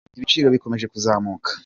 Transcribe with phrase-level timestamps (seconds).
[0.17, 1.49] Ibiciro bikomeje kuzamuka